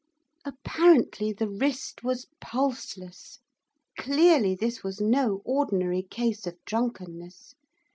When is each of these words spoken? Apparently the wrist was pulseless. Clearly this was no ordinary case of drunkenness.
Apparently 0.43 1.31
the 1.31 1.47
wrist 1.47 2.03
was 2.03 2.25
pulseless. 2.39 3.37
Clearly 3.99 4.55
this 4.55 4.81
was 4.81 4.99
no 4.99 5.43
ordinary 5.45 6.01
case 6.01 6.47
of 6.47 6.57
drunkenness. 6.65 7.53